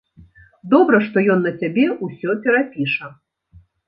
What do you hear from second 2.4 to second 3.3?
перапіша.